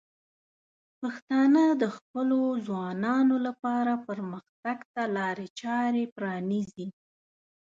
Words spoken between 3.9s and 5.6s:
پرمختګ ته لارې